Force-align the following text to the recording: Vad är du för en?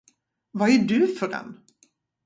Vad 0.51 0.69
är 0.69 0.77
du 0.77 1.07
för 1.15 1.29
en? 1.29 1.59